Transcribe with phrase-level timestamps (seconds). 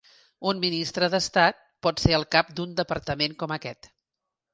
[0.51, 3.91] Un ministre d'estat pot ser el cap d'un departament com aquest.